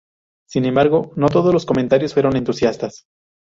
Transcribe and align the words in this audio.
Sin 0.49 0.65
embargo, 0.65 1.11
no 1.15 1.27
todos 1.29 1.53
los 1.53 1.67
comentarios 1.67 2.15
fueron 2.15 2.35
entusiastas. 2.35 3.05